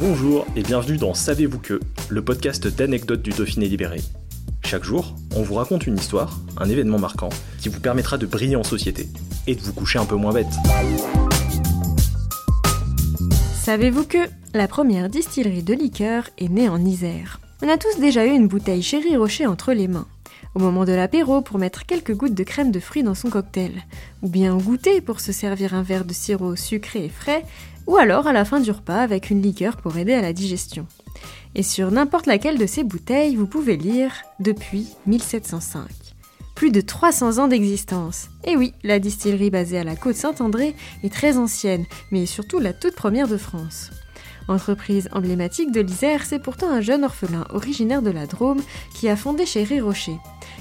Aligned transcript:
Bonjour 0.00 0.46
et 0.54 0.62
bienvenue 0.62 0.96
dans 0.96 1.12
Savez-vous 1.12 1.58
que, 1.58 1.80
le 2.08 2.22
podcast 2.22 2.68
d'anecdotes 2.68 3.20
du 3.20 3.30
Dauphiné 3.30 3.66
libéré. 3.66 4.00
Chaque 4.64 4.84
jour, 4.84 5.16
on 5.34 5.42
vous 5.42 5.54
raconte 5.54 5.88
une 5.88 5.96
histoire, 5.96 6.38
un 6.56 6.68
événement 6.68 7.00
marquant, 7.00 7.30
qui 7.60 7.68
vous 7.68 7.80
permettra 7.80 8.16
de 8.16 8.24
briller 8.24 8.54
en 8.54 8.62
société 8.62 9.08
et 9.48 9.56
de 9.56 9.60
vous 9.60 9.72
coucher 9.72 9.98
un 9.98 10.04
peu 10.04 10.14
moins 10.14 10.32
bête. 10.32 10.46
Savez-vous 13.60 14.04
que 14.04 14.18
la 14.54 14.68
première 14.68 15.08
distillerie 15.08 15.64
de 15.64 15.74
liqueur 15.74 16.30
est 16.38 16.48
née 16.48 16.68
en 16.68 16.84
Isère 16.84 17.40
On 17.60 17.68
a 17.68 17.76
tous 17.76 17.98
déjà 17.98 18.24
eu 18.24 18.30
une 18.30 18.46
bouteille 18.46 18.84
Chéri 18.84 19.16
Rocher 19.16 19.48
entre 19.48 19.72
les 19.72 19.88
mains. 19.88 20.06
Au 20.54 20.58
moment 20.58 20.84
de 20.84 20.92
l'apéro 20.92 21.40
pour 21.42 21.58
mettre 21.58 21.86
quelques 21.86 22.14
gouttes 22.14 22.34
de 22.34 22.42
crème 22.42 22.70
de 22.70 22.80
fruits 22.80 23.02
dans 23.02 23.14
son 23.14 23.30
cocktail, 23.30 23.72
ou 24.22 24.28
bien 24.28 24.56
goûter 24.56 25.00
pour 25.00 25.20
se 25.20 25.32
servir 25.32 25.74
un 25.74 25.82
verre 25.82 26.04
de 26.04 26.12
sirop 26.12 26.56
sucré 26.56 27.04
et 27.04 27.08
frais, 27.08 27.44
ou 27.86 27.96
alors 27.96 28.26
à 28.26 28.32
la 28.32 28.44
fin 28.44 28.60
du 28.60 28.70
repas 28.70 29.00
avec 29.00 29.30
une 29.30 29.42
liqueur 29.42 29.76
pour 29.76 29.96
aider 29.96 30.14
à 30.14 30.22
la 30.22 30.32
digestion. 30.32 30.86
Et 31.54 31.62
sur 31.62 31.90
n'importe 31.90 32.26
laquelle 32.26 32.58
de 32.58 32.66
ces 32.66 32.84
bouteilles, 32.84 33.36
vous 33.36 33.46
pouvez 33.46 33.76
lire 33.76 34.12
depuis 34.40 34.88
1705. 35.06 35.88
Plus 36.54 36.70
de 36.70 36.80
300 36.80 37.38
ans 37.38 37.48
d'existence. 37.48 38.28
Et 38.44 38.56
oui, 38.56 38.74
la 38.82 38.98
distillerie 38.98 39.50
basée 39.50 39.78
à 39.78 39.84
la 39.84 39.96
côte 39.96 40.16
Saint-André 40.16 40.74
est 41.04 41.12
très 41.12 41.38
ancienne, 41.38 41.86
mais 42.10 42.26
surtout 42.26 42.58
la 42.58 42.72
toute 42.72 42.96
première 42.96 43.28
de 43.28 43.36
France. 43.36 43.90
Entreprise 44.48 45.10
emblématique 45.12 45.72
de 45.72 45.80
l'Isère, 45.82 46.24
c'est 46.24 46.38
pourtant 46.38 46.70
un 46.70 46.80
jeune 46.80 47.04
orphelin 47.04 47.46
originaire 47.50 48.00
de 48.00 48.10
la 48.10 48.26
Drôme 48.26 48.62
qui 48.94 49.10
a 49.10 49.16
fondé 49.16 49.44
Chéri 49.44 49.80
Rocher. 49.80 50.16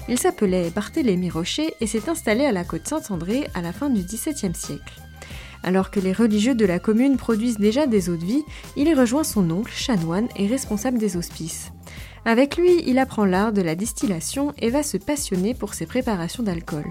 Il 0.10 0.20
s'appelait 0.20 0.70
Barthélemy 0.70 1.30
Rocher 1.30 1.74
et 1.80 1.88
s'est 1.88 2.10
installé 2.10 2.44
à 2.44 2.52
la 2.52 2.66
côte 2.66 2.88
Saint-André 2.88 3.48
à 3.54 3.62
la 3.62 3.72
fin 3.72 3.90
du 3.90 4.02
XVIIe 4.04 4.54
siècle. 4.54 5.02
Alors 5.64 5.90
que 5.90 6.00
les 6.00 6.14
religieux 6.14 6.54
de 6.54 6.66
la 6.66 6.80
commune 6.80 7.18
produisent 7.18 7.58
déjà 7.58 7.88
des 7.88 8.10
eaux 8.10 8.18
de 8.18 8.26
vie, 8.26 8.44
il 8.76 8.88
y 8.88 8.94
rejoint 8.94 9.24
son 9.24 9.50
oncle, 9.50 9.72
chanoine 9.74 10.28
et 10.36 10.48
responsable 10.48 10.98
des 10.98 11.18
hospices. 11.18 11.72
Avec 12.26 12.58
lui, 12.58 12.84
il 12.86 13.00
apprend 13.00 13.26
l'art 13.26 13.54
de 13.54 13.62
la 13.62 13.76
distillation 13.76 14.54
et 14.60 14.70
va 14.70 14.84
se 14.84 14.98
passionner 14.98 15.54
pour 15.54 15.74
ses 15.74 15.86
préparations 15.86 16.44
d'alcool. 16.44 16.86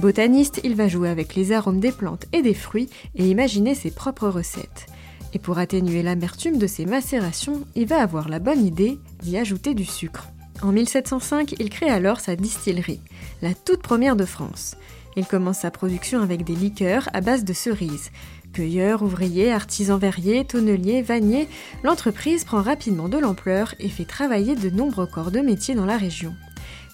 Botaniste, 0.00 0.60
il 0.64 0.74
va 0.74 0.88
jouer 0.88 1.10
avec 1.10 1.34
les 1.34 1.52
arômes 1.52 1.80
des 1.80 1.92
plantes 1.92 2.24
et 2.32 2.40
des 2.40 2.54
fruits 2.54 2.88
et 3.14 3.28
imaginer 3.28 3.74
ses 3.74 3.90
propres 3.90 4.28
recettes. 4.28 4.86
Et 5.32 5.38
pour 5.38 5.58
atténuer 5.58 6.02
l'amertume 6.02 6.58
de 6.58 6.66
ses 6.66 6.86
macérations, 6.86 7.64
il 7.74 7.86
va 7.86 8.02
avoir 8.02 8.28
la 8.28 8.38
bonne 8.38 8.64
idée 8.64 8.98
d'y 9.22 9.38
ajouter 9.38 9.74
du 9.74 9.84
sucre. 9.84 10.28
En 10.62 10.72
1705, 10.72 11.54
il 11.58 11.70
crée 11.70 11.88
alors 11.88 12.20
sa 12.20 12.36
distillerie, 12.36 13.00
la 13.40 13.54
toute 13.54 13.82
première 13.82 14.16
de 14.16 14.24
France. 14.24 14.76
Il 15.16 15.26
commence 15.26 15.60
sa 15.60 15.70
production 15.70 16.20
avec 16.20 16.44
des 16.44 16.54
liqueurs 16.54 17.08
à 17.12 17.20
base 17.20 17.44
de 17.44 17.52
cerises. 17.52 18.10
Cueilleurs, 18.52 19.02
ouvriers, 19.02 19.52
artisans 19.52 19.98
verriers, 19.98 20.44
tonneliers, 20.44 21.02
vanniers, 21.02 21.48
l'entreprise 21.82 22.44
prend 22.44 22.62
rapidement 22.62 23.08
de 23.08 23.18
l'ampleur 23.18 23.74
et 23.78 23.88
fait 23.88 24.04
travailler 24.04 24.56
de 24.56 24.70
nombreux 24.70 25.06
corps 25.06 25.30
de 25.30 25.40
métier 25.40 25.74
dans 25.74 25.86
la 25.86 25.96
région. 25.96 26.34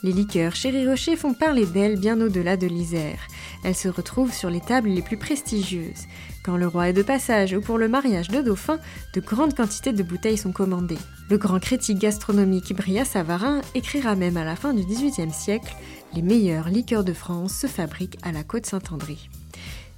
Les 0.03 0.13
liqueurs 0.13 0.55
Chéri 0.55 0.87
Rocher 0.87 1.17
font 1.17 1.33
parler 1.33 1.65
d'elles 1.65 1.99
bien 1.99 2.21
au-delà 2.21 2.57
de 2.57 2.67
l'Isère. 2.67 3.19
Elles 3.65 3.75
se 3.75 3.89
retrouvent 3.89 4.33
sur 4.33 4.51
les 4.51 4.61
tables 4.61 4.91
les 4.91 5.03
plus 5.03 5.17
prestigieuses. 5.17 6.05
Quand 6.45 6.57
le 6.57 6.69
roi 6.69 6.91
est 6.91 6.93
de 6.93 7.03
passage 7.03 7.55
ou 7.55 7.61
pour 7.61 7.79
le 7.79 7.89
mariage 7.89 8.29
de 8.29 8.43
dauphin, 8.43 8.79
de 9.15 9.21
grandes 9.21 9.55
quantités 9.55 9.93
de 9.93 10.03
bouteilles 10.03 10.39
sont 10.39 10.53
commandées. 10.53 10.99
Le 11.31 11.39
grand 11.39 11.59
critique 11.59 11.99
gastronomique 11.99 12.75
Bria 12.77 13.05
Savarin 13.05 13.63
écrira 13.75 14.15
même 14.15 14.37
à 14.37 14.45
la 14.45 14.55
fin 14.55 14.75
du 14.75 14.85
XVIIIe 14.85 15.33
siècle 15.33 15.75
Les 16.15 16.23
meilleures 16.23 16.69
liqueurs 16.69 17.05
de 17.05 17.13
France 17.15 17.55
se 17.55 17.67
fabriquent 17.67 18.19
à 18.23 18.33
la 18.33 18.45
côte 18.45 18.67
Saint-André. 18.67 19.17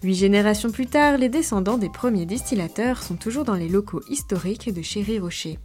Huit 0.05 0.15
générations 0.15 0.71
plus 0.71 0.87
tard, 0.87 1.19
les 1.19 1.29
descendants 1.29 1.77
des 1.77 1.91
premiers 1.91 2.25
distillateurs 2.25 3.03
sont 3.03 3.17
toujours 3.17 3.45
dans 3.45 3.57
les 3.57 3.69
locaux 3.69 4.03
historiques 4.09 4.73
de 4.73 4.81
Chéri 4.81 5.19
Rocher. 5.19 5.59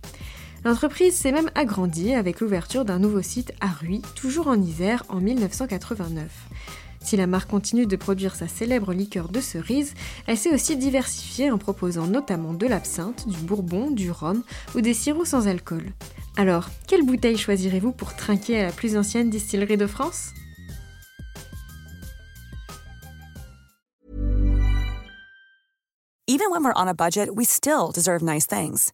L'entreprise 0.65 1.13
s'est 1.13 1.33
même 1.33 1.51
agrandie 1.55 2.13
avec 2.13 2.39
l'ouverture 2.39 2.85
d'un 2.85 2.99
nouveau 2.99 3.21
site 3.21 3.51
à 3.59 3.67
Ruy, 3.67 4.01
toujours 4.15 4.47
en 4.47 4.61
Isère, 4.61 5.03
en 5.09 5.19
1989. 5.19 6.31
Si 7.01 7.17
la 7.17 7.27
marque 7.27 7.49
continue 7.49 7.85
de 7.85 7.97
produire 7.97 8.33
sa 8.33 8.47
célèbre 8.47 8.93
liqueur 8.93 9.27
de 9.27 9.41
cerise, 9.41 9.93
elle 10.25 10.37
s'est 10.37 10.53
aussi 10.53 10.77
diversifiée 10.77 11.51
en 11.51 11.57
proposant 11.57 12.07
notamment 12.07 12.53
de 12.53 12.65
l'absinthe, 12.65 13.27
du 13.27 13.37
bourbon, 13.39 13.91
du 13.91 14.09
rhum 14.09 14.41
ou 14.73 14.79
des 14.79 14.93
sirops 14.93 15.27
sans 15.27 15.47
alcool. 15.47 15.91
Alors, 16.37 16.69
quelle 16.87 17.05
bouteille 17.05 17.37
choisirez-vous 17.37 17.91
pour 17.91 18.15
trinquer 18.15 18.61
à 18.61 18.63
la 18.63 18.71
plus 18.71 18.95
ancienne 18.95 19.29
distillerie 19.29 19.75
de 19.75 19.85
France? 19.85 20.29
Even 26.25 26.49
when 26.51 26.63
we're 26.63 26.73
on 26.77 26.87
a 26.87 26.93
budget, 26.93 27.29
we 27.29 27.45
still 27.45 27.91
deserve 27.93 28.23
nice 28.23 28.47
things. 28.47 28.93